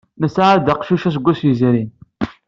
[0.21, 1.89] Nesɛa-d aqcic aseggas yezrin.